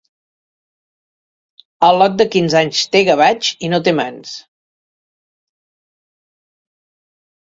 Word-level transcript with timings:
Al·lot 1.87 2.15
de 2.23 2.27
quinze 2.35 2.57
anys 2.61 2.81
té 2.95 3.03
gavatx 3.09 3.51
i 3.67 3.69
no 3.75 3.81
té 3.89 3.95
mans. 4.01 4.35